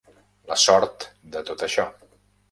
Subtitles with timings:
[0.51, 1.05] La sort
[1.35, 1.85] de tot això.